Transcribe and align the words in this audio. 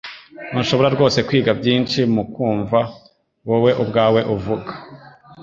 Ntushobora 0.51 0.89
rwose 0.95 1.19
kwiga 1.27 1.51
byinshi 1.59 1.99
mu 2.15 2.23
kumva 2.33 2.79
wowe 3.49 3.71
ubwawe 3.83 4.21
uvuga 4.35 4.71